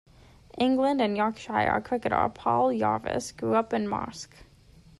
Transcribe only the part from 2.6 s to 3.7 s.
Jarvis grew